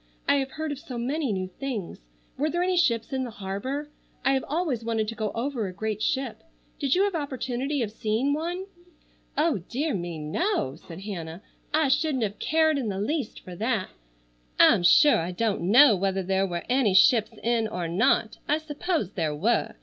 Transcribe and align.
I 0.27 0.37
have 0.37 0.53
heard 0.53 0.71
of 0.71 0.79
so 0.79 0.97
many 0.97 1.31
new 1.31 1.47
things. 1.59 1.99
Were 2.35 2.49
there 2.49 2.63
any 2.63 2.75
ships 2.75 3.13
in 3.13 3.23
the 3.23 3.29
harbor? 3.29 3.91
I 4.25 4.31
have 4.33 4.43
always 4.47 4.83
wanted 4.83 5.07
to 5.09 5.13
go 5.15 5.31
over 5.35 5.67
a 5.67 5.71
great 5.73 6.01
ship. 6.01 6.41
Did 6.79 6.95
you 6.95 7.03
have 7.03 7.13
opportunity 7.13 7.83
of 7.83 7.91
seeing 7.91 8.33
one?" 8.33 8.65
"Oh, 9.37 9.59
dear 9.69 9.93
me. 9.93 10.17
No!" 10.17 10.73
said 10.75 11.01
Hannah. 11.01 11.43
"I 11.71 11.87
shouldn't 11.87 12.23
have 12.23 12.39
cared 12.39 12.79
in 12.79 12.89
the 12.89 12.99
least 12.99 13.41
for 13.41 13.55
that. 13.57 13.89
I'm 14.59 14.81
sure 14.81 15.19
I 15.19 15.29
don't 15.29 15.69
know 15.69 15.95
whether 15.95 16.23
there 16.23 16.47
were 16.47 16.65
any 16.67 16.95
ships 16.95 17.29
in 17.43 17.67
or 17.67 17.87
not. 17.87 18.39
I 18.47 18.57
suppose 18.57 19.11
there 19.11 19.35
were. 19.35 19.75